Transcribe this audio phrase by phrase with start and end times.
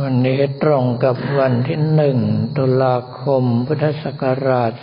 [0.00, 2.18] วันนี้ตรงกับวันที่หนึ่ง
[2.56, 4.82] ตุลาคมพุทธศักราช 2565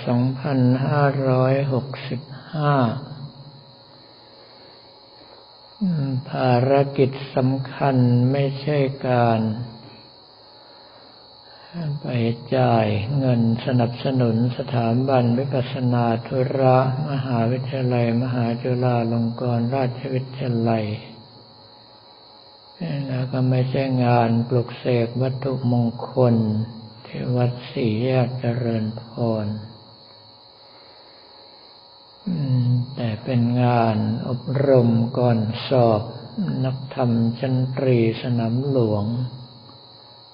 [6.29, 7.95] ภารกิจสำคัญ
[8.31, 8.77] ไม่ใช่
[9.07, 9.39] การ
[12.01, 12.07] ไป
[12.55, 12.87] จ่าย
[13.17, 16.77] เงินสนับสนุนสถาบันวิปัสนาธุระ
[17.09, 20.85] มหาวิทยาลัย มหาจุฬาลงกรณราชวิทยาลัย
[23.07, 26.35] แล้วก็ไม่ใช่งานปลุกเสกวัตถุมงคล
[27.05, 29.03] ที่วัดศรีแยกเจริญพ
[29.43, 29.47] ร
[32.95, 35.39] แต่เป็นงานอบรมก่อน
[35.69, 36.01] สอบ
[36.63, 39.05] นักธรรมชั้นตรีสนามหลวง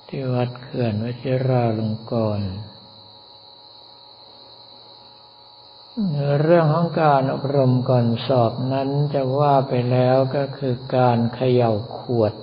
[0.07, 2.49] ที่วัดเขื่อนวชิราลงกรณ์
[6.43, 12.33] เรื่องของการอบรมก่อนสอบนั้นจะว่าไปแล้วก็คือการเขย่าขวด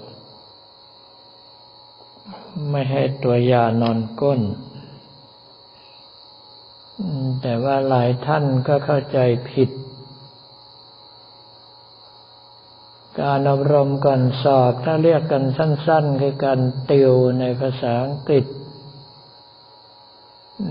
[2.71, 4.41] ไม่ให้ตัวยานอนก้น
[7.43, 9.19] แต่ว่าหลายท่านก็เข้าใจ
[9.51, 9.71] ผิด
[13.23, 18.47] การอบรมก่อนสอบถ้าเรียกกันสั้น ๆ คือการติวในภาษาอังกฤษ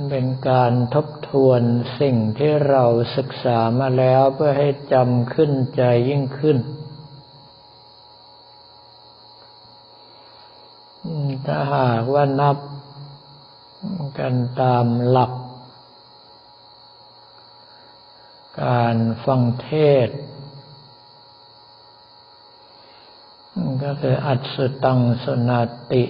[0.10, 1.62] เป็นการทบทวน
[2.00, 2.84] สิ่งที่เรา
[3.18, 6.58] ศึกษามาแล้วเพื่อให้จำขึ้นใจยิ่งขึ้น
[11.46, 12.58] ถ้าหากว่านับ
[14.20, 15.32] กันตามหลัก
[18.64, 19.72] การฟังเท
[20.08, 20.10] ศ
[23.84, 25.62] ก็คืออัศตังสนา
[25.92, 26.04] ติ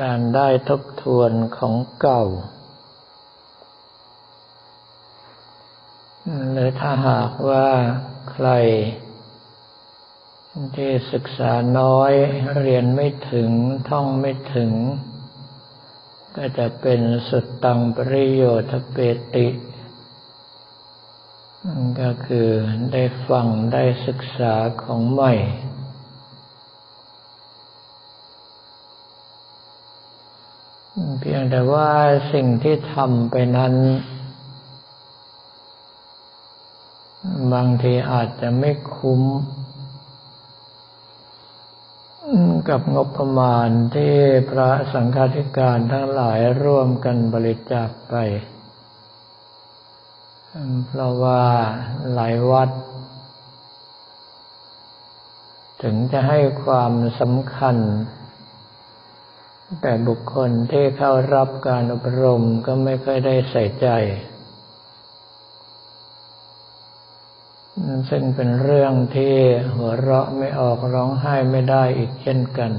[0.00, 2.24] การได้ทบทวนของเก่า
[6.52, 7.68] หรือถ้าหากว่า
[8.30, 8.48] ใคร
[10.76, 12.12] ที่ศึกษาน้อย
[12.60, 13.50] เรียนไม่ถึง
[13.88, 14.72] ท่องไม่ถึง
[16.36, 18.96] ก็จะเป็นสุดตังปริโยทเป
[19.34, 19.48] ติ
[22.00, 22.48] ก็คือ
[22.92, 25.34] ได้ฟังได้ศึกษาของใหม่
[31.26, 31.90] พียงแต่ว่า
[32.32, 33.74] สิ่งที่ทำไปนั้น
[37.52, 39.22] บางทีอาจจะไม่คุ้ม
[42.68, 44.14] กับงบประมาณที่
[44.50, 48.14] พระสังฆาธิการทั้งหลายร่วมกันบริจาคไป
[50.86, 51.44] เพราะว่า
[52.14, 52.70] หลายวัด
[55.82, 57.76] ถึงจะให้ความสำคัญ
[59.80, 63.88] แต่บุคคลที่เข้ารับการอบรมก็ไม่ค่อยได้ใส่ใจ
[68.10, 69.36] ซึ่งเป็นเรื่องที่
[69.74, 72.72] หัวเราะไม่ออกร้องไห้ไม่ได้อีกเช่นกัน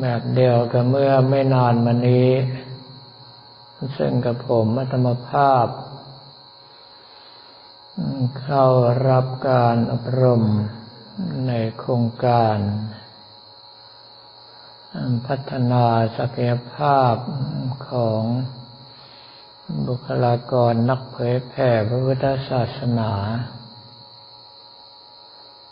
[0.00, 2.30] แบบเดียวกับเมื่อไม่นานมานี้
[3.98, 5.66] ซึ่งกับผมมัธรรมภาพ
[8.42, 8.64] เข้า
[9.08, 10.42] รับการอบรม
[11.48, 12.56] ในโครงการ
[15.26, 15.84] พัฒนา
[16.18, 17.14] ศักยภาพ
[17.90, 18.22] ของ
[19.86, 23.12] บุคลากรนักเผยแผ่พระพุทธศาสนา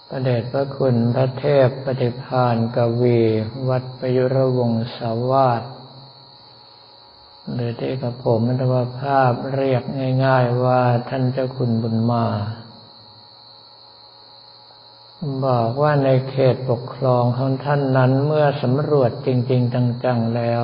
[0.08, 3.20] ประเดชพระคุณพระเทพปฏิพานกวี
[3.68, 5.62] วัดประยุรวงศาวาส
[7.52, 9.82] หรือที่กับผมมัตวภาพเรียก
[10.24, 12.26] ง่าย ๆ ว่าท่านเจ้าคุณบุญมา
[15.46, 19.74] บอกว่าในเขตปกครองของท่านนั้นเมื่อสำรวจจริง ๆ
[20.04, 20.62] จังๆแล้ว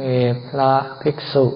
[0.00, 1.46] มีพระภิกษุ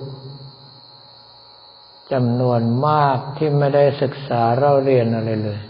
[2.13, 5.61] จำนวนมากที่ไม่ได้ศึกษาเราเรียนอะไรเลย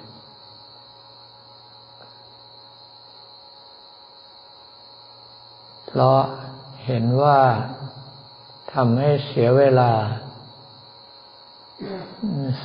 [5.87, 6.21] เพราะ
[6.87, 7.39] เห็นว่า
[8.73, 9.93] ทำให้เสียเวลา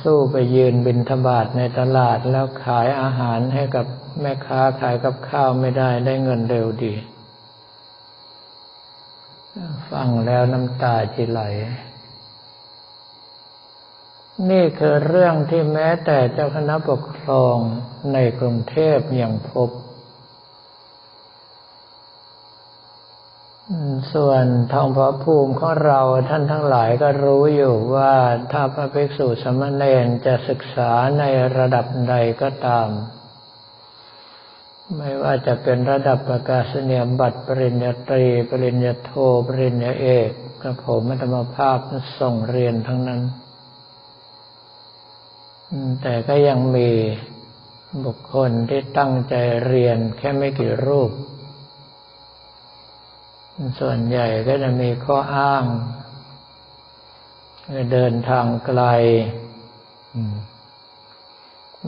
[0.02, 3.86] สู้ไปยืนบินทบาทในตลาดแล้วขายอาหารให้กับ
[4.20, 6.94] แม่ค้าขายกับข้าวไม่ได้ได้เงินเร็วดี
[9.90, 11.40] ฟังแล้วน้ำตาจิไหล
[14.50, 17.56] นี่คือเรื่องที่แม้แต่เจ้าคณะปกครอง
[18.12, 19.70] ในกรุงเทพยังพบ
[24.14, 28.14] ส่วนทองพระภูมิของเราท่านทั้งหลายก็รู้อยู่ว่า
[28.52, 31.22] ถ้าพระภิกษุสมณเณรจะศึกษาใน
[31.56, 32.88] ระดับใดก็ตาม
[34.96, 39.10] ไม่ว่าจะเป็นระดับประกาศนียบัตรปริญญาตรี ปริญญาโท
[39.46, 40.30] ปริญญาเอก
[40.62, 41.78] กระผมธรรมภาพ
[42.20, 43.22] ส่งเรียนทั้งนั้น
[46.02, 46.90] แต่ก็ยังมี
[48.04, 49.34] บุคคลที่ตั้งใจ
[49.66, 51.10] เรียนแค่ไม่กี่รูป
[53.80, 55.64] ส่วนใหญ่ก็จะมีข้ออ้าง
[57.92, 58.82] เดินทางไกล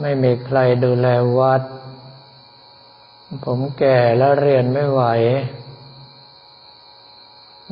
[0.01, 1.61] ไม่มีใครดูแลวัด
[3.45, 5.03] ผมแก่แล้วเรียนไม่ไหว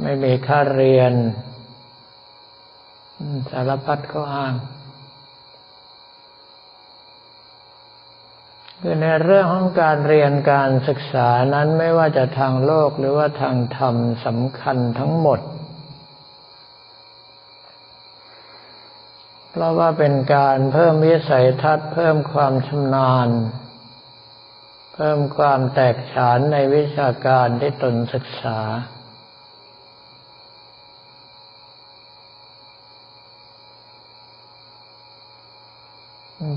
[0.02, 1.14] ไม่มีค่าเรียน
[3.52, 4.54] สารพัดข้ออ้าง
[8.82, 13.96] คือในเรื่องของการเรียนการศึกษานั้นไม่ว่าจะทางโลกหรือว่าทางธรรม
[14.26, 15.40] สำคัญทั้งหมด
[19.52, 23.30] เพราะว่าเป็นการเพิ่มวิสัยทัศน์เพิ่มความชำนาญ
[24.96, 28.60] เพิ่มความแตกฉานในวิชาการที่ตนศึกษา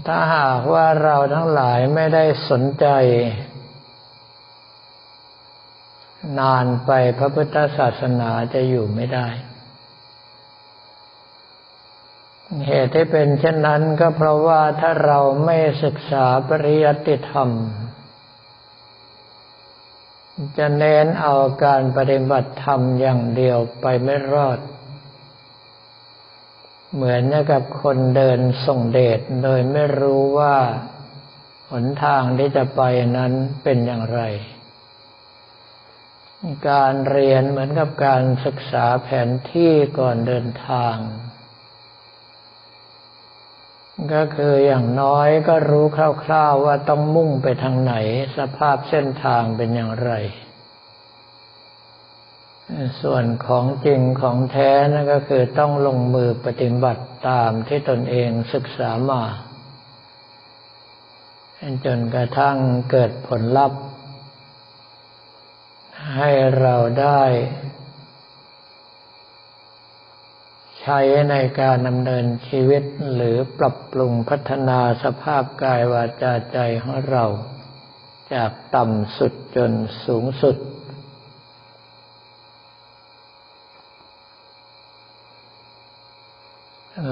[0.06, 2.86] ถ้าหากว่าเราทั้งหลายไม่ได้สนใจ
[6.40, 9.28] นานไปพระพุทธศาสนาจะอยู่ไม่ได้
[12.66, 17.50] เหตุที่เป็นเช่นนั้นก็เพราะว่าถ้าเราไม่ศึกษาปริยัติธรรม
[20.58, 24.58] จะเน้นเอาการปฏิบัติธรรมอย่างเดียวไปไม่รอด
[26.94, 30.56] เหมือนกับคนเดินส่งเดชโดยไม่รู้ว่า
[31.70, 32.82] หนทางที่จะไป
[33.16, 33.32] นั้น
[33.62, 34.20] เป็นอย่างไร
[36.68, 40.96] การเรียนเหมือนกับการศึกษาแผนที่ก่อนเดินทาง
[44.14, 45.86] ก็คืออย่างน้อยก็รู้
[46.24, 47.94] คร่าวๆว่าต้องมุ่งไปทางไหน
[48.36, 50.12] สภาพเส้นทางเป็นอย่างไร
[53.02, 59.22] ส่วนของจริงของแท้นั่นก็คือต้องลงมือปฏิบัติตามที่ตนเองศึกษามา
[61.86, 62.56] จนกระทั่ง
[62.90, 63.80] เกิดผลลัพธ์
[66.16, 66.30] ให้
[66.60, 67.22] เราได้
[70.80, 70.98] ใช้
[71.30, 72.82] ในการดำเนินชีวิต
[73.14, 77.24] หรือปรับปรุงพัฒนาสภาพกายวาจาใจของเรา
[78.34, 79.72] จากต่ำสุดจน
[80.06, 80.56] สูงสุด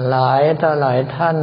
[0.09, 1.37] หลายต่อหลายท่าน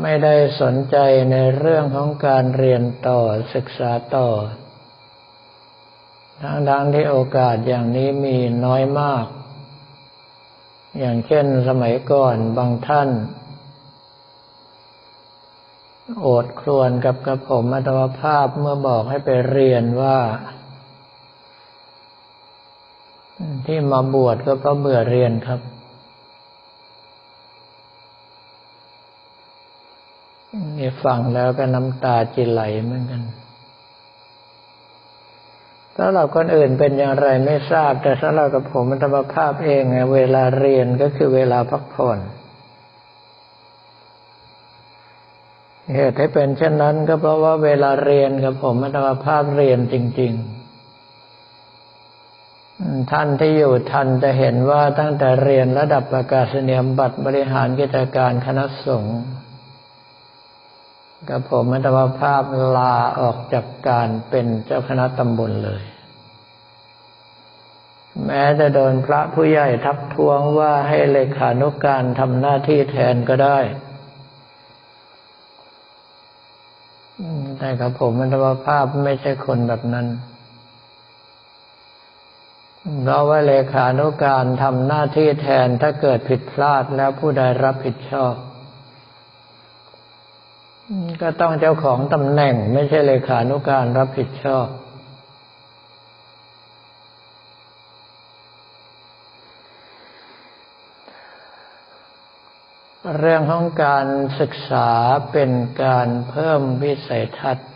[0.00, 0.96] ไม่ได้สนใจ
[1.32, 3.20] ในเรื่องของการเรียนต่อ
[3.54, 4.28] ศึกษาต่อ
[6.42, 9.26] ทั้งๆที่โอกาสอย่างนี้มีน้อยมาก
[10.98, 13.08] อย่างเช่นสมัยก่อนบางท่าน
[16.20, 20.18] โอดครวนกับกระผมอัตวภาพเมื่อบอกให้ไปเรียนว่า
[23.66, 25.60] ที่มาบวชก็เพราะเบื่อเรียนครับ
[30.78, 33.22] นี่ฟังแล้วก็น้ำตาจิไหลเหมือนกัน
[35.96, 39.84] สำหรับคนอื่นเป็นอย่างไรไม่ทราบ แต่สำหรับกับผมธรรมภาพเอง
[40.14, 42.18] เวลาเรียนก็คือเวลาพักผ่อน
[45.94, 50.61] เหตุให้เป็นเช่นนั้นก็เพราะว่าเวลาเรียนกับผมธรรมภาพเรียนจริง ๆ
[53.10, 59.20] ท่านที่อยู่ทันจะเห็นว่าตั้งแต่เรียนระดับประกาศเนียบัตรบริหารกิจการคณะสงฆ์
[61.28, 62.42] กับผมมัตวภาพ
[62.76, 65.82] ลาออกจากการเป็นเจ้าคณะตำบลเลย
[68.26, 73.58] แม้จะโดนพระผู้ใหญ่ทักท้วงว่าให้เลขานุกการทำหน้าที่แทนก็ได้
[77.58, 80.06] แต่กับผมมัตวภาพไม่ใช่คนแบบนั้น
[83.00, 88.34] เราะว่าเลขานุการทำหน้าที่แทนถ้าเกิดผิดพลาดแล้วผู้ใดรับผิดชอบ
[91.22, 94.66] ก็ต้องเจ้าของตำแหน่งไม่ใช่เลขานุการรับผิดชอบ
[103.18, 104.06] เรื่องของการ
[104.40, 104.90] ศึกษา
[105.32, 105.50] เป็น
[105.82, 107.71] การเพิ่มวิสัยทัศน์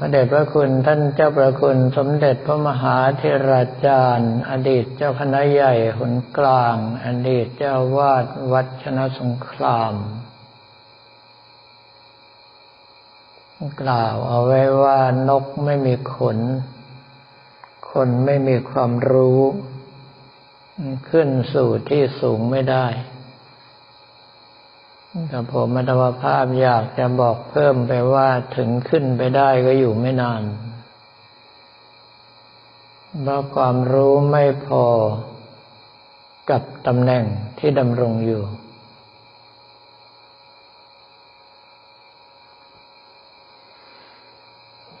[0.00, 9.94] พระเดชพระคุณท่านเจ้าประคุณสมเด็จพระมหาเทราจารย์ อดีตเจ้าคณะใหญ่หนกลาง อดีตเจ้าวาดวัดชนะสงคราม
[13.82, 16.38] กล่าวเอาไว้ว่านกไม่มีขน
[17.90, 19.40] คนไม่มีความรู้
[21.10, 22.86] ขึ้นสู่ที่สูงไม่ได้
[25.28, 30.42] แต่ผมมัตวภาพอยากจะบอกเพิ่มไปว่าถึงขึ้นไปได้ก็อยู่ไม่นาน
[33.22, 34.84] เพราะความรู้ไม่พอ
[36.50, 37.24] กับตำแหน่ง
[37.58, 38.42] ที่ดำรงอยู่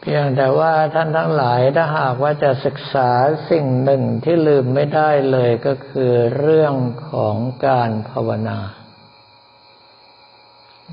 [0.00, 3.10] เพียงแต่ว่าท่านทั้งหลายถ้าหากว่าจะศึกษา
[3.50, 6.74] สิ่งหนึ่งที่ลืมไม่ได้เลยก็คือเรื่อง
[7.10, 7.36] ของ
[7.66, 8.58] การภาวนา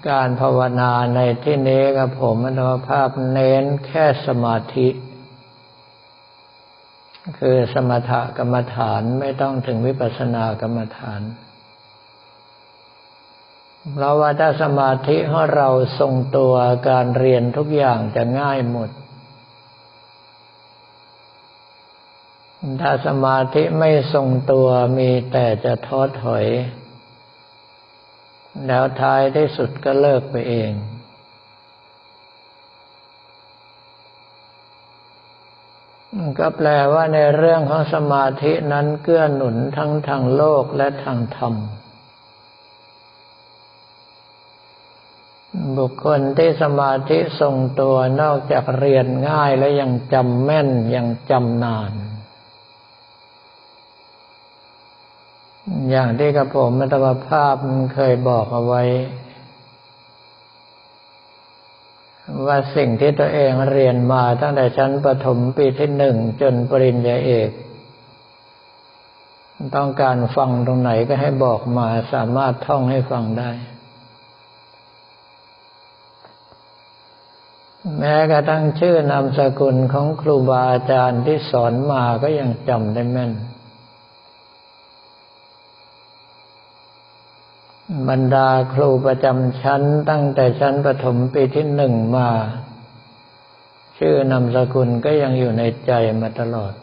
[0.10, 4.88] การภาวนาในที่นี้กับผมอัตภาพเน้นแค่สมาธิ
[7.40, 11.22] คือสมถกรรมฐานไม่ต้องถึงวิปัสสนากรรมฐาน
[13.94, 16.54] เพราะว่าถ้าสมาธิของเราทรงตัว
[16.90, 18.90] การเรียนทุกอย่างจะง่ายหมด
[22.82, 26.46] ถ้าสมาธิไม่ทรงตัวมีแต่จะท้อถอย
[28.68, 30.72] แล้วท้ายที่สุดก็เลิกไปเอง
[36.40, 41.54] ก็แปลว่าในเรื่องของสมาธินั้นเกื้อหนุนทั้งทางโลกและทางธรรม
[45.78, 51.92] บุคคลที่สมาธิทรงตัวนอกจากเรียนง่ายและยังจำแม่นยังจำนาน
[55.90, 57.56] อย่างที่กระผมมัตวภาพ
[57.96, 58.84] เคยบอกเอาไว้
[62.46, 67.50] ว่าสิ่งที่ตัวเองเรียนมาตั้งแต่ชั้นประถมปีที่หนึ่งจนปริญญาเอก
[69.76, 73.52] ต้องการฟังตรงไหนก็ให้บอกมาสามารถท่องให้ฟังได้
[77.98, 83.32] แม้กระทั่งชื่อนามสกุลของครูบาอาจารย์ที่สอนมาก็ยังจำได้แม่น
[88.10, 92.30] บรรดาครูประจำชั้นตั้งแต่ชั้นประถมปีที่หนึ่งมา
[93.98, 96.74] ชื่อนามสกุลก็ยังอยู่ในใจมาตลอด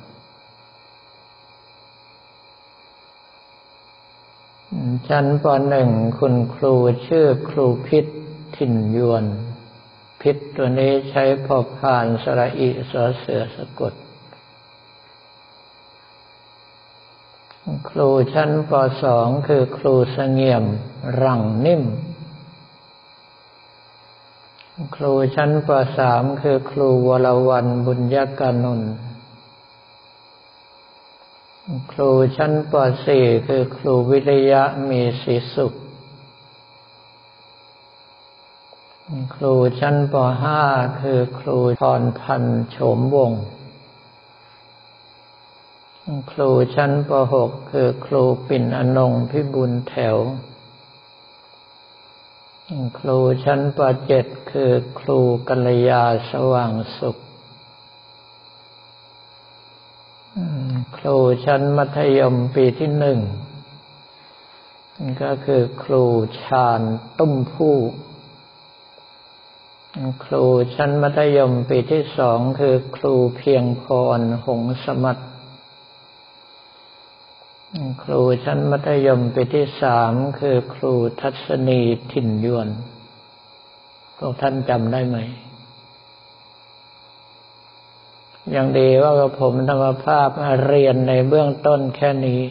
[5.09, 6.75] ชั้นปหนึ่งคุณครู
[7.07, 8.07] ชื่อครูพิษ
[8.57, 9.25] ถิ่นยวน
[10.23, 13.93] พิษตัวนี้ใช้พอผ่านสระอิสเสือสะกด
[17.89, 20.65] ครูชั้นปสองคือครูสงเงียม
[21.23, 21.83] รังนิ่ม
[24.97, 28.93] ครูชั้นปสามคือครูวรวันบุญยกานนท์
[31.93, 32.73] ครูชั้นป
[33.07, 35.75] สี่คือครูวิริยะมีศีสุข
[39.35, 40.15] ครูชั้นป
[40.59, 43.43] .5 คือครูพรพันธ์โฉมวงศ์
[46.33, 47.11] ครูชั้นป
[47.43, 50.17] .6 คือครูปิ่นอนงพิบุญแถว
[52.99, 53.79] ครูชั้นป
[54.17, 55.19] .7 คือครู
[55.49, 57.17] กัลยาสว่างสุข
[60.97, 63.19] ครูชั้นมัธยมปีที่หนึ่ง
[65.23, 66.05] ก็คือครู
[66.45, 66.81] ชาญ
[67.19, 67.77] ตุ้มผู้
[70.25, 70.45] ครู
[70.75, 73.85] ชั้นมัธยมปีที่สองคือครูเพียงพ
[74.19, 75.19] รหงสมัต
[78.03, 81.81] ครูชั้นมัธยมปีที่สามคือครูทัศนี
[82.13, 82.69] ถิ่นยวน
[84.19, 85.19] พวกท่านจำได้ไหม
[88.51, 90.29] อย่างดีว่าผมธรรมภาพ
[90.67, 92.43] เรียนในเบื้องต้นแค่นี้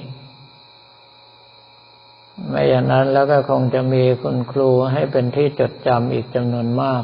[2.47, 7.03] ไม่อย่างนั้นแล้วก็คงจะมีคุณครูให้เป็นที่จดจำอีกจำนวนมาก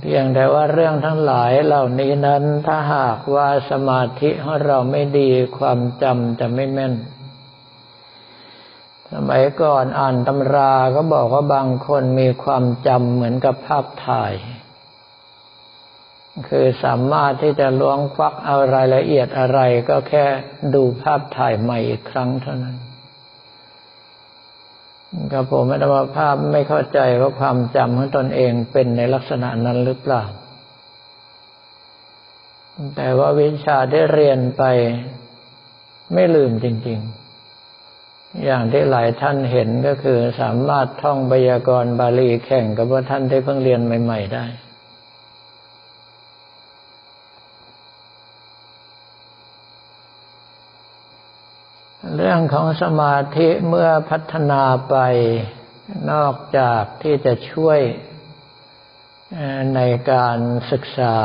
[0.00, 6.94] เพียงแต่ว่าเรื่องทั้งหลายเหล่านี้นั้นถ้าหากว่าสมาธิของเราไม่ดีความจำจะไม่แม่น
[9.12, 14.32] สมัยก่อนอ่านตำราก็บอกว่าบางคนมีความจำเหมือนกับภาพถ่าย
[16.48, 20.24] คือสามารถที่จะล้วงควักเอารายละเอียดอะไรก็แค่
[20.74, 22.76] ดูภาพถ่ายใหม่อีกครั้งเท่านั้น
[25.32, 30.22] ก็ผมไม่ได้ว่าภาพไม่เข้าใจว่าความจำของตนเองเป็นในลักษณะนั้นหรือเปล่า
[32.96, 34.62] แต่ว่าวิชาได้เรียนไป
[36.14, 36.98] ไม่ลืมจริง
[37.70, 44.44] ๆ อย่างที่หลายท่านเห็นก็คือสามารถท่องไวยากรณ์บาลีแข่งกับว่าท่านได้เพิ่งเรียนใหม่ ๆ ได้
[52.34, 54.96] รื่องของสมาธิเมื่อพัฒนาไป
[56.12, 57.80] นอกจากที่จะช่วย
[59.74, 59.80] ใน
[60.12, 60.38] การ
[60.72, 61.16] ศึกษา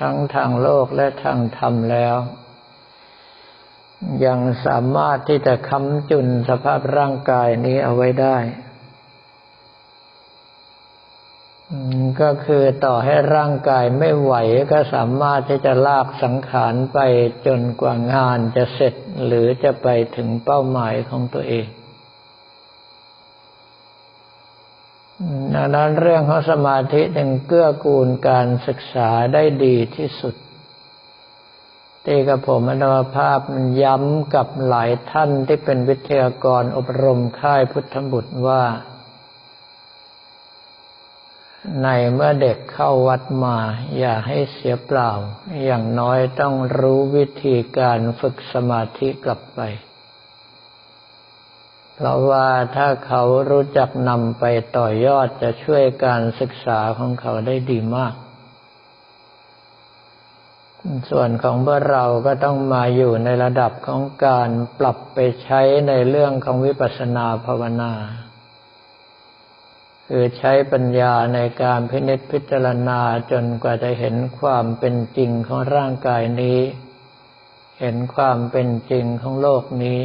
[0.00, 2.16] ทั้งทางโลกและทางธรรมแล้ว
[4.26, 8.36] ยังสามารถที่จะค้ำจุนสภาพร่างกายนี้เอาไว้ได้
[12.20, 14.34] ก็คือต่อให้ร่างกายไม่ไหว
[14.72, 16.98] ก็สามารถที่จะลากสังขารไป
[17.46, 18.94] จนกว่างานจะเสร็จ
[19.26, 21.66] หรือจะไปถึงเป้าหมายของตัวเอง
[25.54, 30.34] ดังนั้นเรื่องของสมาธิจึงเกื้อกูลการศึกษาได้ดีที่สุด
[32.04, 38.62] ที่กับผมอนุภาพมันย้ำกับหลายท่านที่เป็นวิทยากรอบรมค่ายพุทธบุตรว่า
[41.82, 43.56] ในเมื่อเด็กเข้าวัดมา
[43.98, 45.12] อย่าให้เสียเปล่า
[45.64, 49.60] อย่างน้อยต้องรู้วิธีการฝึกสมาธิกลับไป
[51.94, 54.44] เพราะว่าถ้าเขารู้จักนำไป
[54.76, 58.14] ต่อยอดจะช่วยการศึกษาของเขาได้ดีมาก
[61.10, 67.92] ส่วนของพวกเราก็ต้องมาอยู่ในระดับของการปรับไปใช้ในเรื่องของวิปัสสนาภาวนา
[70.08, 76.60] คือใช้ปัญญาในการพินิจพิจารณาจนกว่าจะเห็นความเป็นจริงของร่างกายนี้
[77.80, 80.02] เห็นความเป็นจริงของโลกนี้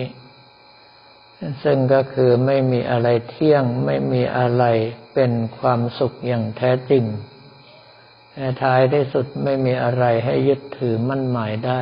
[1.63, 4.63] ซึ่งก็คือไม่มีอะไรเที่ยงไม่มีอะไร
[5.13, 7.03] เป็นความสุขอย่างแท้จริง
[8.31, 11.81] แต่ท้ายที่สุดไม่มีอะไรให้ยึดถือมั่นหมายได้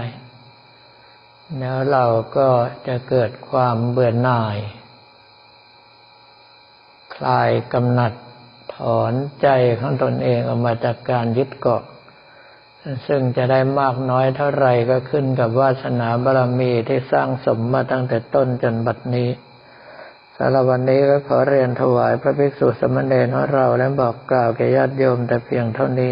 [1.59, 2.05] แล้วเรา
[2.37, 2.49] ก็
[2.87, 4.57] จะเกิดความเบื่อหน่าย
[7.17, 8.13] คลายกำหนัด
[8.75, 9.47] ถอนใจ
[9.79, 11.83] ของตนเองออกมาจากการยึดเกาะ
[13.07, 19.29] ซึ่งจะได้มากน้อยเท่าไรก็ขึ้นกับวาสนาบารมีที่สร้างสมมาตั้งแต่ต้นจนบัดนี้
[20.35, 26.11] สารวันนี้ก็ขอเรียนถวายพระภิกษุสมณเณรของเราและบอกกล่าวแก่ญาติโยมแต่เพียงเท่านี้